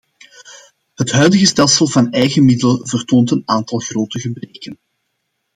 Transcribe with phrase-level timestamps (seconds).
[0.95, 4.77] Het huidige stelsel van eigen middelen vertoont een aantal grote gebreken.